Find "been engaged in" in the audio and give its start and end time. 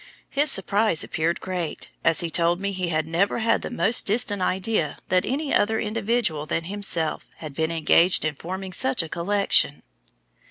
7.53-8.33